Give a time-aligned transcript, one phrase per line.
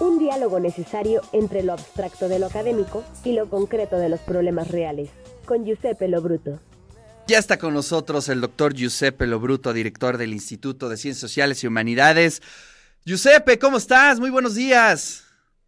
[0.00, 4.68] Un diálogo necesario entre lo abstracto de lo académico y lo concreto de los problemas
[4.68, 5.10] reales.
[5.44, 6.58] Con Giuseppe Lobruto.
[7.26, 11.66] Ya está con nosotros el doctor Giuseppe Lobruto, director del Instituto de Ciencias Sociales y
[11.66, 12.40] Humanidades.
[13.04, 14.18] Giuseppe, ¿cómo estás?
[14.18, 15.24] Muy buenos días.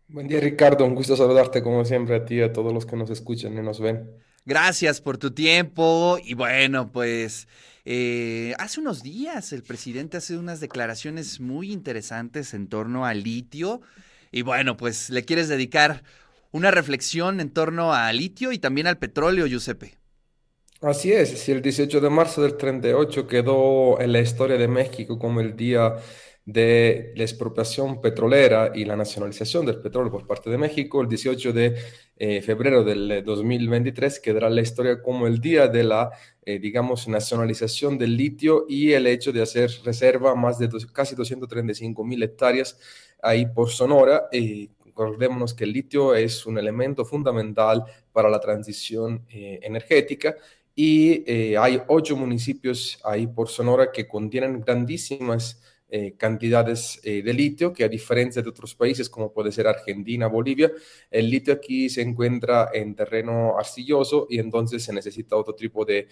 [0.09, 0.87] Buen día, Ricardo.
[0.87, 3.61] Un gusto saludarte como siempre a ti y a todos los que nos escuchan y
[3.61, 4.11] nos ven.
[4.47, 6.17] Gracias por tu tiempo.
[6.25, 7.49] Y bueno, pues
[7.85, 13.83] eh, hace unos días el presidente hace unas declaraciones muy interesantes en torno al litio.
[14.33, 16.03] Y bueno, pues le quieres dedicar
[16.51, 19.95] una reflexión en torno al litio y también al petróleo, Giuseppe.
[20.81, 25.17] Así es, si el 18 de marzo del 38 quedó en la historia de México
[25.17, 25.95] como el día
[26.45, 31.53] de la expropiación petrolera y la nacionalización del petróleo por parte de México, el 18
[31.53, 31.77] de
[32.17, 36.11] eh, febrero del 2023 quedará la historia como el día de la,
[36.45, 42.05] eh, digamos, nacionalización del litio y el hecho de hacer reserva más de casi 235
[42.05, 42.77] mil hectáreas
[43.23, 44.29] ahí por Sonora.
[44.31, 50.37] Eh, recordémonos que el litio es un elemento fundamental para la transición energética
[50.75, 57.35] y eh, hay ocho municipios ahí por Sonora que contienen grandísimas eh, cantidades eh, de
[57.35, 60.73] litio, que a diferencia de otros países como puede ser Argentina, Bolivia,
[61.11, 66.09] el litio aquí se encuentra en terreno arcilloso y entonces se necesita otro tipo de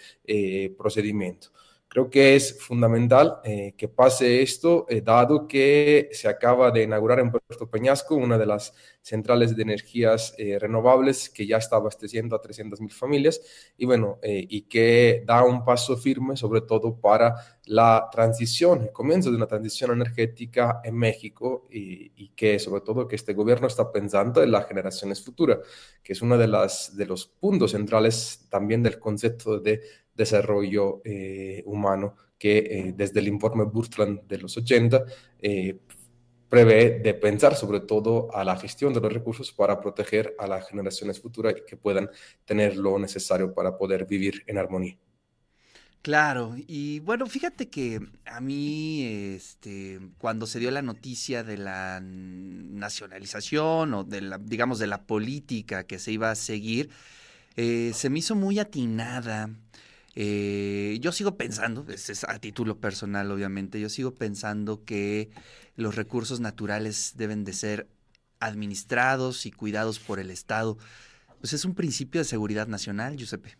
[0.76, 1.48] procedimiento.
[1.90, 7.18] Creo que es fundamental eh, que pase esto, eh, dado que se acaba de inaugurar
[7.18, 12.36] en Puerto Peñasco una de las centrales de energías eh, renovables que ya está abasteciendo
[12.36, 13.40] a 300.000 familias.
[13.76, 19.30] Y bueno, y que da un paso firme sobre todo para la transición, el comienzo
[19.30, 23.90] de una transición energética en México y, y, que sobre todo que este gobierno está
[23.90, 25.58] pensando en las generaciones futuras,
[26.04, 29.80] que es uno de, las, de los puntos centrales también del concepto de
[30.20, 35.04] desarrollo eh, humano que eh, desde el informe Burtland de los 80
[35.40, 35.78] eh,
[36.48, 40.68] prevé de pensar sobre todo a la gestión de los recursos para proteger a las
[40.68, 42.10] generaciones futuras y que puedan
[42.44, 44.98] tener lo necesario para poder vivir en armonía.
[46.02, 49.04] Claro, y bueno, fíjate que a mí,
[49.36, 55.02] este, cuando se dio la noticia de la nacionalización o de la, digamos, de la
[55.02, 56.90] política que se iba a seguir,
[57.54, 59.50] se me hizo muy atinada
[60.14, 65.30] eh, yo sigo pensando, es a título personal obviamente, yo sigo pensando que
[65.76, 67.88] los recursos naturales deben de ser
[68.40, 70.78] administrados y cuidados por el Estado.
[71.40, 73.56] Pues es un principio de seguridad nacional, Giuseppe.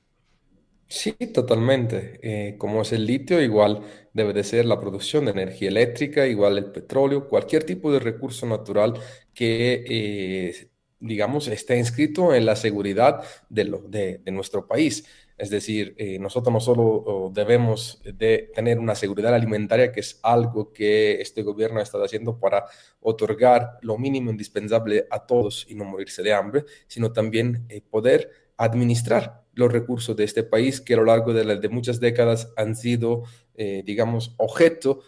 [0.89, 2.19] Sí, totalmente.
[2.23, 3.83] Eh, como es el litio, igual
[4.13, 8.45] debe de ser la producción de energía eléctrica, igual el petróleo, cualquier tipo de recurso
[8.47, 8.95] natural
[9.33, 15.05] que, eh, digamos, esté inscrito en la seguridad de nuestro país.
[15.41, 20.71] Es decir, eh, nosotros no solo debemos de tener una seguridad alimentaria, que es algo
[20.71, 22.67] que este gobierno ha estado haciendo para
[23.01, 28.31] otorgar lo mínimo indispensable a todos y no morirse de hambre, sino también eh, poder
[28.59, 33.23] administrar los recursos de este país que a lo largo de, muchas décadas han sido,
[33.55, 35.01] eh, digamos, objeto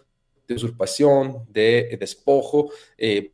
[0.48, 2.70] de usurpación, de despojo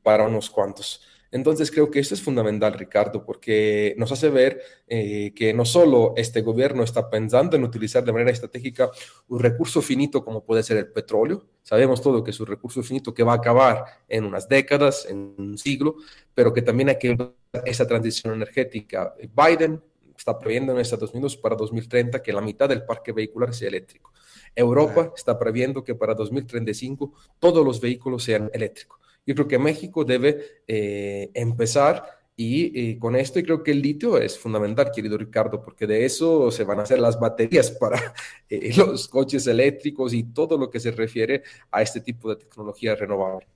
[0.03, 1.01] para unos cuantos.
[1.31, 6.15] Entonces creo que esto es fundamental, Ricardo, porque nos hace ver eh, que no solo
[6.17, 8.91] este gobierno está pensando en utilizar de manera estratégica
[9.29, 13.13] un recurso finito como puede ser el petróleo, sabemos todo que es un recurso finito
[13.13, 15.97] que va a acabar en unas décadas, en un siglo,
[16.35, 17.35] pero que también hay que ver
[17.65, 19.15] esa transición energética.
[19.35, 19.83] Biden
[20.17, 24.13] está previendo en Estados Unidos para 2030 que la mitad del parque vehicular sea eléctrico.
[24.55, 28.98] Europa está previendo que para 2035 todos los vehículos sean eléctricos.
[29.29, 32.03] Yo creo que México debe eh, empezar
[32.35, 36.51] y con esto y creo que el litio es fundamental, querido Ricardo, porque de eso
[36.51, 38.15] se van a hacer las baterías para
[38.49, 42.95] eh, los coches eléctricos y todo lo que se refiere a este tipo de tecnología
[42.95, 43.47] renovable.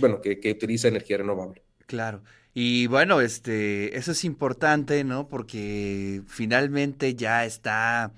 [0.00, 1.60] Bueno, que, utiliza energía renovable.
[1.86, 2.22] Claro.
[2.54, 5.28] Y bueno, este, eso es importante, ¿no?
[5.28, 8.10] Porque finalmente ya está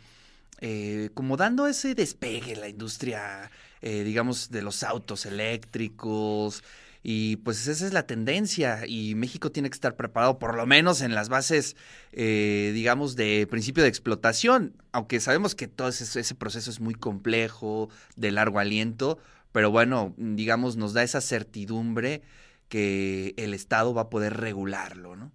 [0.60, 3.50] eh, como dando ese despegue la industria
[3.82, 6.62] eh, digamos, de los autos eléctricos.
[7.02, 11.02] Y pues esa es la tendencia y México tiene que estar preparado por lo menos
[11.02, 11.76] en las bases,
[12.10, 16.94] eh, digamos, de principio de explotación, aunque sabemos que todo ese, ese proceso es muy
[16.94, 19.18] complejo, de largo aliento,
[19.52, 22.22] pero bueno, digamos, nos da esa certidumbre
[22.68, 25.30] que el Estado va a poder regularlo, ¿no?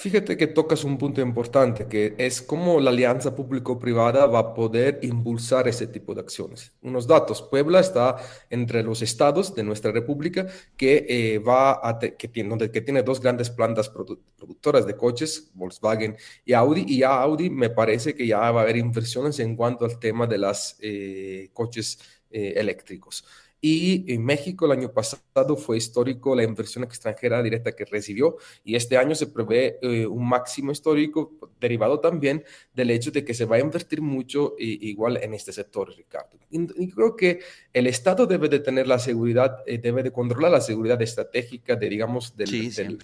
[0.00, 4.98] Fíjate que tocas un punto importante, que es cómo la alianza público-privada va a poder
[5.02, 6.72] impulsar ese tipo de acciones.
[6.80, 8.16] Unos datos, Puebla está
[8.48, 10.46] entre los estados de nuestra república
[10.78, 16.16] que, eh, va a que, tiene, tiene dos grandes plantas productoras de coches, Volkswagen
[16.46, 19.98] y Audi, y Audi me parece que ya va a haber inversiones en cuanto al
[19.98, 21.98] tema de los eh, coches
[22.30, 23.22] eh, eléctricos.
[23.60, 28.74] Y en México el año pasado fue histórico la inversión extranjera directa que recibió y
[28.74, 32.42] este año se prevé eh, un máximo histórico derivado también
[32.72, 36.38] del hecho de que se va a invertir mucho igual en este sector, Ricardo.
[36.50, 37.40] Y, creo que
[37.72, 41.88] el Estado debe de tener la seguridad, eh, debe de controlar la seguridad estratégica de,
[41.88, 42.98] digamos, del, del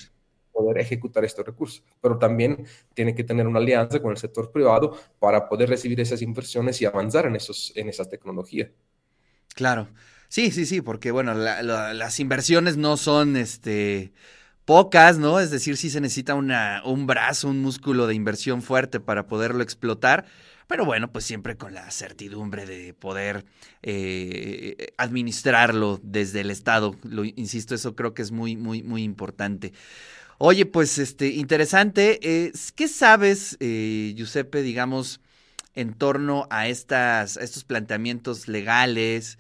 [0.53, 4.97] poder ejecutar estos recursos, pero también tiene que tener una alianza con el sector privado
[5.19, 8.70] para poder recibir esas inversiones y avanzar en, esos, en esas tecnologías.
[9.55, 9.88] Claro.
[10.36, 14.12] Sí, sí, sí, porque bueno, las inversiones no son este
[14.66, 15.40] pocas, ¿no?
[15.40, 19.62] Es decir, sí se necesita una, un brazo, un músculo de inversión fuerte para poderlo
[19.62, 20.26] explotar.
[20.66, 23.46] Pero bueno, pues siempre con la certidumbre de poder
[23.82, 26.94] eh, administrarlo desde el Estado.
[27.02, 29.72] Lo insisto, eso creo que es muy, muy, muy importante.
[30.36, 32.18] Oye, pues este, interesante.
[32.20, 35.22] Eh, ¿Qué sabes, eh, Giuseppe, digamos,
[35.74, 39.38] en torno a estas, a estos planteamientos legales?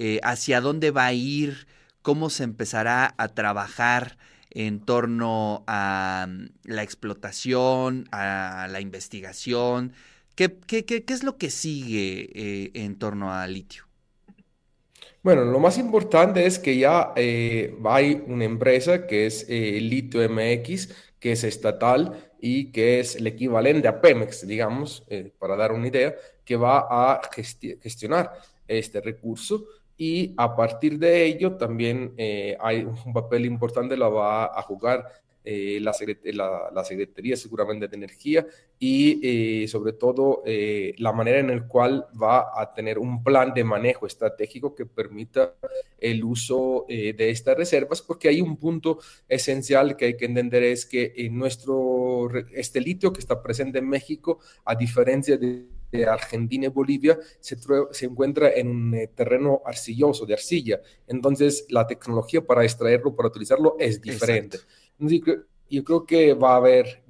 [0.00, 1.66] Eh, hacia dónde va a ir,
[2.02, 4.16] cómo se empezará a trabajar
[4.50, 9.92] en torno a mm, la explotación, a la investigación.
[10.36, 13.86] ¿Qué, qué, qué, es lo que sigue eh, en torno a litio?
[15.24, 20.90] Bueno, lo más importante es que ya eh, hay una empresa que es Litio MX,
[21.18, 25.04] que es estatal y que es el equivalente a Pemex, digamos,
[25.40, 26.14] para dar una idea,
[26.44, 27.20] que va a
[27.82, 28.32] gestionar
[28.68, 29.64] este recurso
[29.98, 35.04] y a partir de ello también eh, hay un papel importante, la va a jugar
[35.42, 35.92] eh, la,
[36.72, 38.46] la, Secretaría seguramente de Energía
[38.78, 43.64] y eh, sobre todo la manera en la cual va a tener un plan de
[43.64, 45.54] manejo estratégico que permita
[45.98, 48.98] el uso de estas reservas, porque hay un punto
[49.28, 54.38] esencial que hay que entender es que nuestro, este litio que está presente en México,
[54.64, 57.56] a diferencia de de Argentina y Bolivia se,
[57.90, 60.80] se encuentra en un eh, terreno arcilloso, de arcilla.
[61.06, 64.58] Entonces, la tecnología para extraerlo, para utilizarlo, es diferente.
[65.70, 67.04] yo creo que va a haber,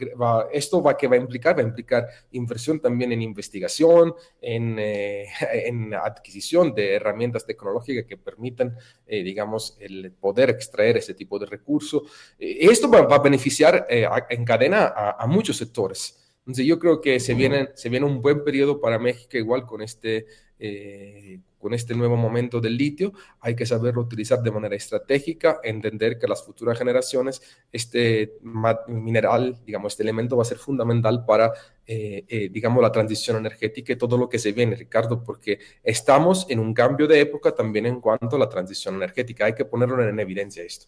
[0.53, 5.27] esto va, que va a implicar, va a implicar inversión también en investigación, en, eh,
[5.65, 8.77] en adquisición de herramientas tecnológicas que permitan,
[9.07, 12.03] eh, digamos, el poder extraer ese tipo de recursos.
[12.39, 16.18] esto va, a beneficiar en cadena a, a muchos sectores.
[16.49, 19.83] Entonces yo creo que se viene, se viene un buen periodo para México igual con
[19.83, 20.25] este,
[20.59, 23.13] eh, con este nuevo momento del litio.
[23.41, 28.39] Hay que saberlo utilizar de manera estratégica, entender que las futuras generaciones este
[28.87, 31.53] mineral, digamos, este elemento va a ser fundamental para,
[31.87, 36.47] eh, eh, digamos, la transición energética y todo lo que se viene, Ricardo, porque estamos
[36.49, 39.45] en un cambio de época también en cuanto a la transición energética.
[39.45, 40.87] Hay que ponerlo en evidencia esto.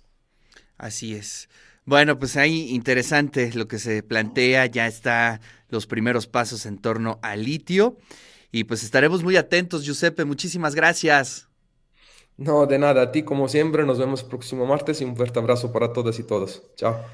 [0.79, 1.51] Así es.
[1.85, 7.19] Bueno, pues ahí interesante lo que se plantea, ya está los primeros pasos en torno
[7.23, 7.97] al litio
[8.53, 11.49] y pues estaremos muy atentos, Giuseppe, muchísimas gracias.
[12.37, 15.73] No, de nada, a ti como siempre, nos vemos próximo martes y un fuerte abrazo
[15.73, 16.63] para todas y todos.
[16.77, 17.11] Chao.